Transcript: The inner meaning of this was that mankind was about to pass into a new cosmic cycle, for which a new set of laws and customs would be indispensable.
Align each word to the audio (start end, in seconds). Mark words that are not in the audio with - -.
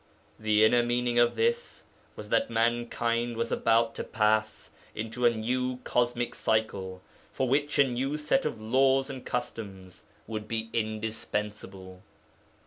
The 0.39 0.63
inner 0.65 0.81
meaning 0.81 1.19
of 1.19 1.35
this 1.35 1.83
was 2.15 2.29
that 2.29 2.49
mankind 2.49 3.37
was 3.37 3.51
about 3.51 3.93
to 3.93 4.03
pass 4.03 4.71
into 4.95 5.27
a 5.27 5.29
new 5.29 5.77
cosmic 5.83 6.33
cycle, 6.33 7.03
for 7.31 7.47
which 7.47 7.77
a 7.77 7.87
new 7.87 8.17
set 8.17 8.43
of 8.43 8.59
laws 8.59 9.11
and 9.11 9.23
customs 9.23 10.03
would 10.25 10.47
be 10.47 10.71
indispensable. 10.73 12.01